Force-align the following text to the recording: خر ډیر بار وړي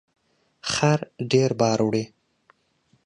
خر 0.71 0.99
ډیر 1.31 1.51
بار 1.59 1.79
وړي 1.83 2.05